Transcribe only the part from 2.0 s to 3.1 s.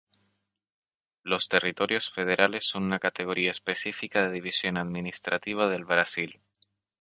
federales son una